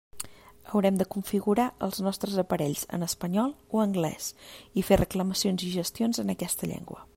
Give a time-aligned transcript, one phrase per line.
[0.69, 4.33] Haurem de configurar els nostres aparells en espanyol o anglès,
[4.83, 7.07] i fer reclamacions i gestions en aquesta llengua.